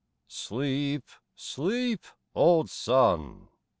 [0.29, 3.49] Sleep, sleep, old sun